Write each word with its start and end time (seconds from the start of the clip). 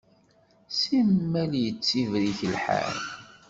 Simmal 0.79 1.51
yettibrik 1.63 2.39
lḥal. 2.53 2.97